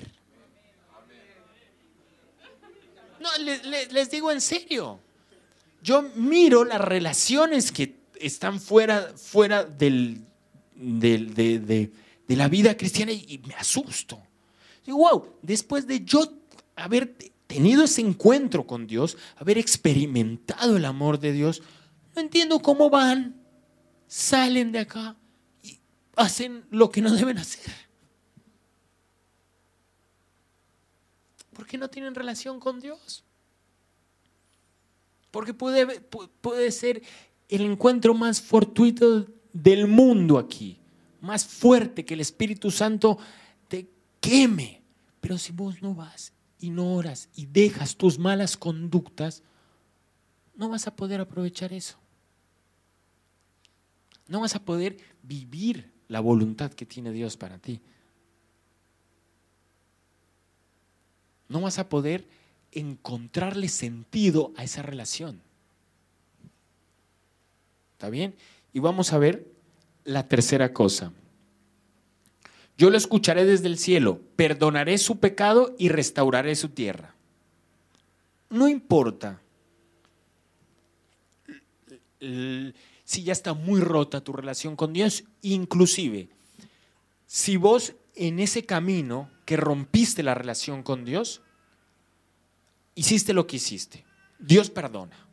[3.19, 4.99] No, les, digo en serio.
[5.81, 10.21] Yo miro las relaciones que están fuera, fuera del,
[10.75, 11.91] de,
[12.27, 14.21] la vida cristiana y, me asusto.
[14.85, 16.33] Digo, wow, después de yo
[16.75, 17.15] haber
[17.47, 21.61] tenido ese encuentro con Dios, haber experimentado el amor de Dios,
[22.15, 23.35] no entiendo cómo van,
[24.07, 25.15] salen de acá
[25.63, 25.79] y
[26.17, 27.82] hacen lo que no deben hacer.
[31.53, 33.23] ¿Por qué no tienen relación con Dios?
[35.31, 37.01] Porque puede, puede ser
[37.49, 40.79] el encuentro más fortuito del mundo aquí,
[41.21, 43.17] más fuerte que el Espíritu Santo
[43.67, 43.89] te
[44.19, 44.81] queme.
[45.21, 49.43] Pero si vos no vas ignoras y dejas tus malas conductas,
[50.55, 51.97] no vas a poder aprovechar eso.
[54.27, 57.81] No vas a poder vivir la voluntad que tiene Dios para ti.
[61.47, 62.25] No vas a poder
[62.71, 65.41] encontrarle sentido a esa relación.
[67.93, 68.35] ¿Está bien?
[68.73, 69.47] Y vamos a ver
[70.03, 71.13] la tercera cosa.
[72.77, 77.15] Yo lo escucharé desde el cielo, perdonaré su pecado y restauraré su tierra.
[78.49, 79.39] No importa
[82.19, 86.29] si ya está muy rota tu relación con Dios, inclusive
[87.27, 91.41] si vos en ese camino que rompiste la relación con Dios,
[92.95, 94.05] hiciste lo que hiciste,
[94.39, 95.27] Dios perdona.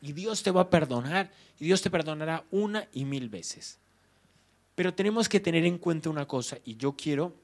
[0.00, 3.80] Y Dios te va a perdonar y Dios te perdonará una y mil veces.
[4.76, 7.34] Pero tenemos que tener en cuenta una cosa, y yo quiero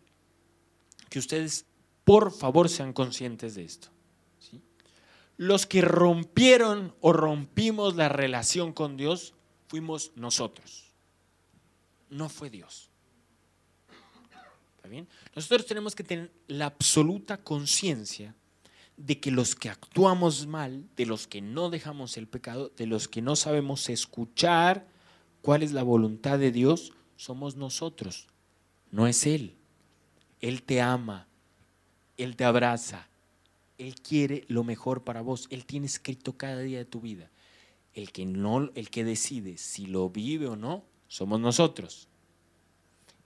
[1.10, 1.66] que ustedes,
[2.04, 3.88] por favor, sean conscientes de esto.
[5.36, 9.34] Los que rompieron o rompimos la relación con Dios
[9.66, 10.92] fuimos nosotros.
[12.08, 12.88] No fue Dios.
[14.94, 15.08] ¿Está bien?
[15.34, 18.34] Nosotros tenemos que tener la absoluta conciencia
[18.96, 23.08] de que los que actuamos mal, de los que no dejamos el pecado, de los
[23.08, 24.86] que no sabemos escuchar
[25.42, 28.28] cuál es la voluntad de Dios, somos nosotros,
[28.92, 29.56] no es Él.
[30.40, 31.26] Él te ama,
[32.16, 33.08] Él te abraza,
[33.78, 37.30] Él quiere lo mejor para vos, Él tiene escrito cada día de tu vida.
[37.94, 42.06] El que, no, el que decide si lo vive o no somos nosotros.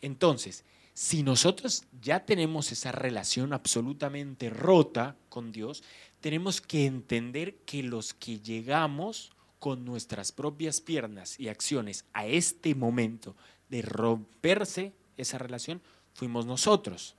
[0.01, 0.65] Entonces,
[0.99, 5.85] si nosotros ya tenemos esa relación absolutamente rota con Dios,
[6.21, 9.31] tenemos que entender que los que llegamos
[9.61, 13.37] con nuestras propias piernas y acciones a este momento
[13.69, 15.81] de romperse esa relación,
[16.15, 17.15] fuimos nosotros.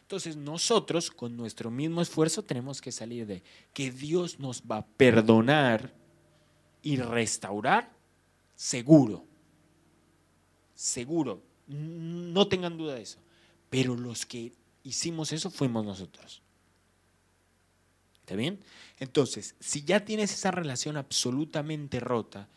[0.00, 4.86] Entonces nosotros con nuestro mismo esfuerzo tenemos que salir de que Dios nos va a
[4.86, 5.94] perdonar
[6.82, 7.92] y restaurar
[8.56, 9.24] seguro.
[10.74, 11.53] Seguro.
[11.66, 13.18] No tengan duda de eso.
[13.70, 14.52] Pero los que
[14.82, 16.42] hicimos eso fuimos nosotros.
[18.20, 18.60] ¿Está bien?
[18.98, 22.48] Entonces, si ya tienes esa relación absolutamente rota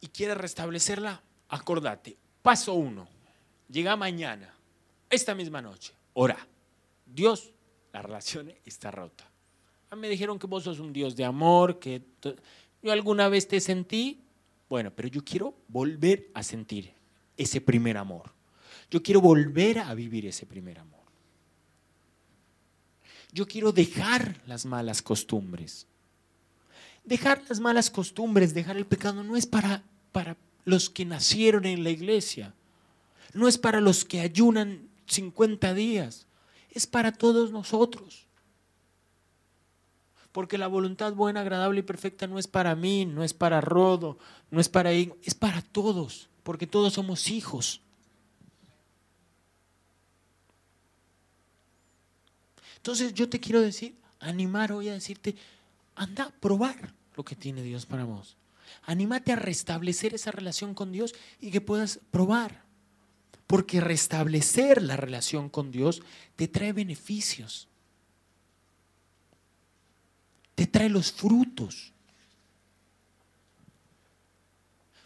[0.00, 2.16] y quieres restablecerla, acordate.
[2.42, 3.08] Paso uno.
[3.68, 4.54] Llega mañana,
[5.10, 5.92] esta misma noche.
[6.14, 6.48] Ora.
[7.06, 7.52] Dios,
[7.92, 9.30] la relación está rota.
[9.90, 12.02] A me dijeron que vos sos un Dios de amor, que
[12.82, 14.22] yo alguna vez te sentí.
[14.68, 16.92] Bueno, pero yo quiero volver a sentir
[17.38, 18.32] ese primer amor.
[18.90, 20.98] Yo quiero volver a vivir ese primer amor.
[23.32, 25.86] Yo quiero dejar las malas costumbres.
[27.04, 29.82] Dejar las malas costumbres, dejar el pecado, no es para,
[30.12, 32.54] para los que nacieron en la iglesia.
[33.32, 36.26] No es para los que ayunan 50 días.
[36.70, 38.26] Es para todos nosotros.
[40.32, 44.18] Porque la voluntad buena, agradable y perfecta no es para mí, no es para Rodo,
[44.50, 47.82] no es para él, es para todos, porque todos somos hijos.
[52.76, 55.36] Entonces yo te quiero decir, animar hoy a decirte,
[55.94, 58.38] anda a probar lo que tiene Dios para vos.
[58.84, 62.62] Anímate a restablecer esa relación con Dios y que puedas probar.
[63.46, 66.00] Porque restablecer la relación con Dios
[66.34, 67.68] te trae beneficios.
[70.54, 71.92] Te trae los frutos.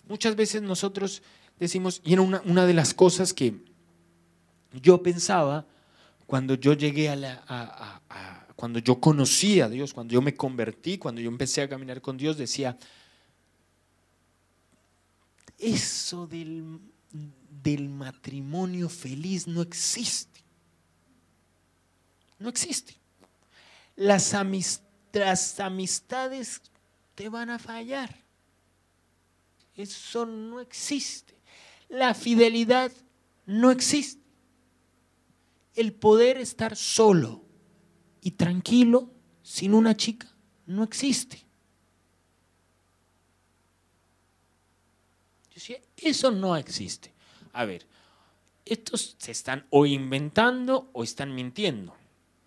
[0.09, 1.23] Muchas veces nosotros
[1.59, 3.55] decimos, y era una, una de las cosas que
[4.73, 5.67] yo pensaba
[6.27, 8.01] cuando yo llegué a la...
[8.57, 12.17] cuando yo conocí a Dios, cuando yo me convertí, cuando yo empecé a caminar con
[12.17, 12.79] Dios, decía,
[15.59, 16.81] eso del,
[17.63, 20.41] del matrimonio feliz no existe.
[22.39, 22.97] No existe.
[23.95, 24.35] Las,
[25.13, 26.63] las amistades
[27.15, 28.22] te van a fallar.
[29.77, 31.35] Eso no existe.
[31.89, 32.93] La fidelidad
[33.47, 34.23] no existe
[35.75, 37.43] el poder estar solo
[38.20, 39.11] y tranquilo
[39.43, 40.29] sin una chica
[40.66, 41.39] no existe.
[45.51, 47.12] Yo decía, eso no existe.
[47.53, 47.87] A ver,
[48.64, 51.95] estos se están o inventando o están mintiendo,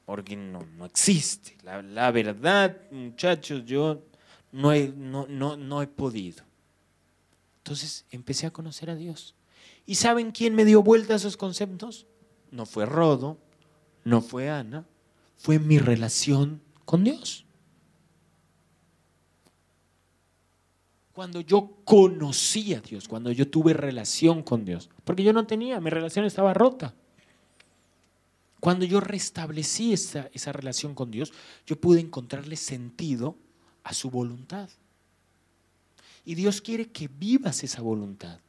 [0.05, 1.57] porque no, no existe.
[1.63, 4.03] La, verdad, muchachos, yo
[4.51, 6.43] no he, no, no, no he podido.
[7.65, 9.33] Entonces empecé a conocer a Dios.
[9.87, 12.05] ¿Y saben quién me dio vuelta a esos conceptos?
[12.55, 13.37] no fue Rodo,
[14.03, 14.85] no fue Ana,
[15.37, 17.45] fue mi relación con Dios.
[21.13, 25.79] Cuando yo conocí a Dios, cuando yo tuve relación con Dios, porque yo no tenía,
[25.79, 26.93] mi relación estaba rota.
[28.59, 31.31] Cuando yo restablecí esa, esa relación con Dios,
[31.65, 33.35] yo pude encontrarle sentido
[33.83, 34.69] a su voluntad.
[36.25, 38.39] Y Dios quiere que vivas esa voluntad.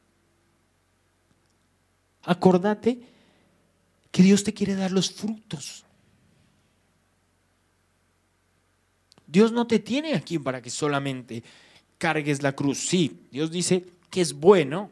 [2.23, 2.99] Acordate
[4.11, 5.85] que Dios te quiere dar los frutos.
[9.27, 11.43] Dios no te tiene aquí para que solamente
[11.97, 12.79] cargues la cruz.
[12.79, 14.89] Sí, Dios dice que es bueno,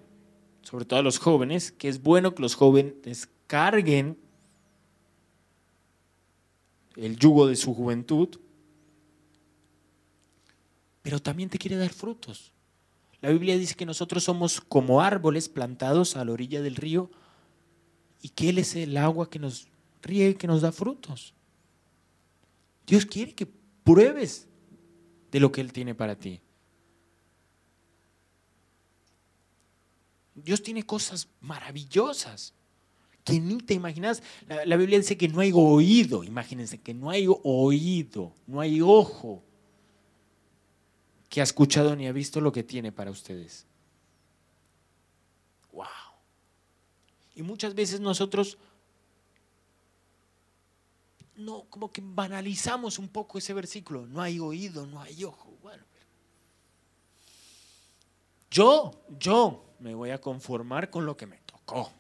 [0.62, 4.18] sobre todo a los jóvenes, que es bueno que los jóvenes carguen
[6.96, 8.30] el yugo de su juventud,
[11.02, 12.52] pero también te quiere dar frutos.
[13.26, 17.10] La Biblia dice que nosotros somos como árboles plantados a la orilla del río
[18.22, 19.68] y que Él es el agua que nos
[20.04, 21.34] ríe y que nos da frutos.
[22.86, 23.48] Dios quiere que
[23.84, 24.48] pruebes
[25.32, 26.40] de lo que Él tiene para ti.
[30.36, 32.54] Dios tiene cosas maravillosas
[33.24, 34.22] que ni te imaginas.
[34.48, 38.82] La, la, Biblia dice que no hay oído, imagínense que no hay oído, no hay
[38.82, 39.44] ojo
[41.30, 43.66] que ha escuchado ni ha visto lo que tiene para ustedes.
[47.36, 48.58] Y muchas veces nosotros
[51.36, 54.08] no, como que banalizamos un poco ese versículo.
[54.08, 55.54] No hay oído, no hay ojo.
[55.62, 55.84] Bueno,
[58.50, 61.92] yo, yo me voy a conformar con lo que me tocó.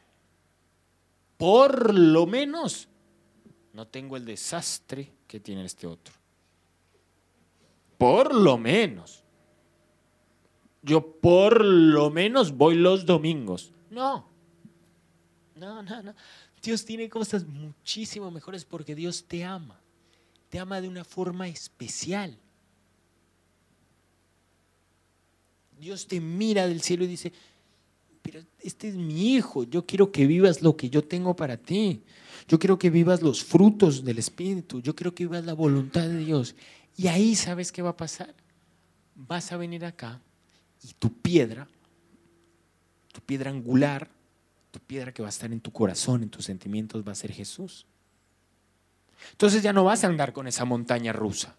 [1.35, 2.87] Por lo menos
[3.73, 6.13] no tengo el desastre que tiene este otro.
[8.05, 9.23] Por lo menos.
[10.83, 13.71] yo por lo menos voy los domingos.
[13.89, 14.29] No,
[15.55, 16.13] no, no, no.
[16.61, 19.79] Dios tiene cosas muchísimo mejores porque Dios te ama.
[20.49, 22.37] Te ama de una forma especial.
[25.79, 27.33] Dios te mira del cielo y dice,
[28.21, 32.03] pero este es mi hijo, yo quiero que vivas lo que yo tengo para ti.
[32.47, 36.19] Yo quiero que vivas los frutos del Espíritu, yo quiero que vivas la voluntad de
[36.19, 36.53] Dios.
[36.97, 38.33] Y ahí sabes qué va a pasar.
[39.15, 40.21] Vas a venir acá
[40.83, 41.67] y tu piedra,
[43.11, 44.09] tu piedra angular,
[44.71, 47.31] tu piedra que va a estar en tu corazón, en tus sentimientos, va a ser
[47.31, 47.85] Jesús.
[49.31, 51.55] Entonces ya no vas a andar con esa montaña rusa.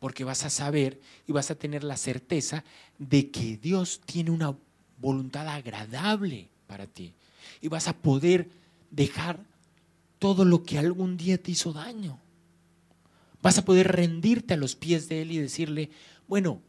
[0.00, 2.64] Porque vas a saber y vas a tener la certeza
[2.98, 4.54] de que Dios tiene una
[4.98, 7.14] voluntad agradable para ti.
[7.60, 8.48] Y vas a poder
[8.90, 9.38] dejar
[10.22, 12.20] todo lo que algún día te hizo daño.
[13.42, 15.90] Vas a poder rendirte a los pies de Él y decirle,
[16.28, 16.62] bueno,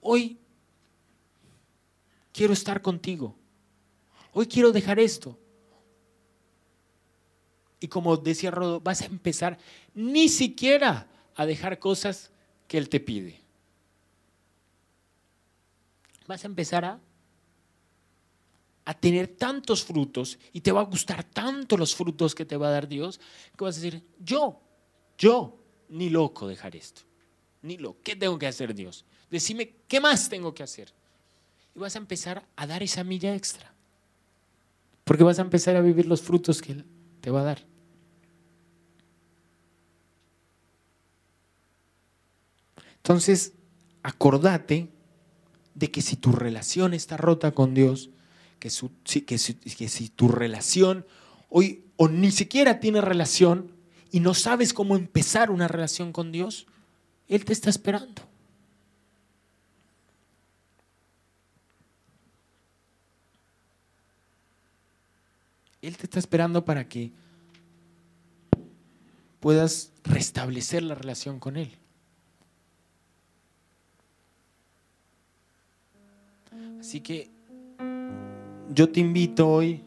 [0.00, 0.38] hoy
[2.32, 3.34] quiero estar contigo.
[4.32, 5.36] Hoy quiero dejar esto.
[7.80, 9.58] Y como decía Rodo, vas a empezar
[9.96, 12.30] ni siquiera a dejar cosas
[12.68, 13.40] que Él te pide.
[16.28, 17.00] Vas a empezar a,
[18.84, 22.68] a tener tantos frutos y te va a gustar tanto los frutos que te va
[22.68, 23.20] a dar Dios
[23.56, 24.60] que vas a decir, yo,
[25.16, 25.58] yo,
[25.88, 27.02] ni loco dejar esto.
[27.62, 28.00] Ni loco.
[28.02, 29.04] ¿Qué tengo que hacer Dios?
[29.30, 30.92] Decime, ¿qué más tengo que hacer?
[31.74, 33.72] y vas a empezar a dar esa milla extra.
[35.04, 36.84] Porque vas a empezar a vivir los frutos que Él
[37.20, 37.66] te va a dar.
[42.96, 43.54] Entonces,
[44.02, 44.90] acordate
[45.74, 48.10] de que si tu relación está rota con Dios,
[48.62, 49.36] que, que,
[49.76, 51.04] que si tu relación
[51.48, 53.72] hoy o ni siquiera tiene relación
[54.12, 56.66] y no sabes cómo empezar una relación con Dios,
[57.28, 58.22] Él te está esperando.
[65.80, 67.10] Él te está esperando para que
[69.40, 71.76] puedas restablecer la relación con Él.
[76.78, 77.30] Así que
[78.70, 79.84] yo te invito hoy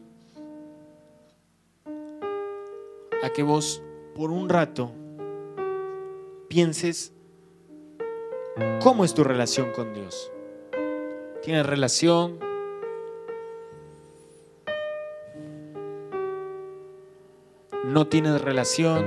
[3.22, 3.82] a que vos
[4.14, 4.92] por un rato
[6.48, 7.12] pienses
[8.82, 10.30] cómo es tu relación con Dios.
[11.42, 12.46] ¿Tienes relación
[17.86, 19.04] no tienes relación.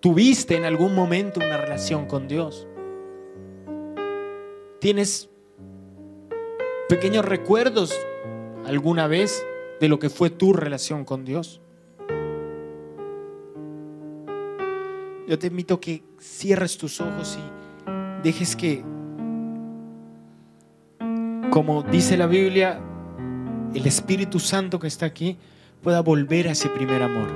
[0.00, 2.66] Tuviste en algún momento una relación con Dios.
[4.80, 5.27] Tienes
[6.88, 7.94] pequeños recuerdos
[8.66, 9.44] alguna vez
[9.80, 11.60] de lo que fue tu relación con Dios.
[15.26, 18.82] Yo te invito a que cierres tus ojos y dejes que,
[21.50, 22.80] como dice la Biblia,
[23.74, 25.36] el Espíritu Santo que está aquí,
[25.82, 27.28] pueda volver a ese primer amor.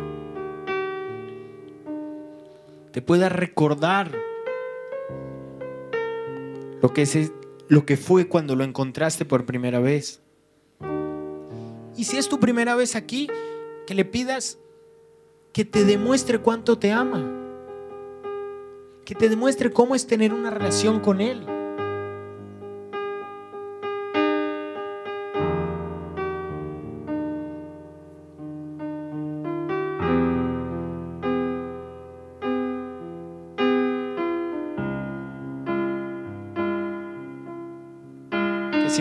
[2.92, 4.10] Te pueda recordar
[6.80, 7.32] lo que, es,
[7.68, 10.20] lo que fue cuando lo encontraste por primera vez.
[11.96, 13.28] Y si es tu primera vez aquí,
[13.86, 14.58] que le pidas
[15.52, 17.22] que te demuestre cuánto te ama.
[19.04, 21.44] Que te demuestre cómo es tener una relación con Él.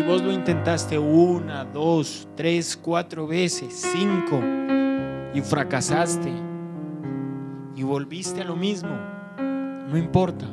[0.02, 4.42] Si vos lo intentaste una, dos, tres, cuatro veces, cinco,
[5.32, 6.32] y fracasaste,
[7.76, 10.48] y volviste a lo mismo, no importa.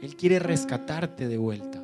[0.00, 1.75] Él quiere rescatarte de vuelta.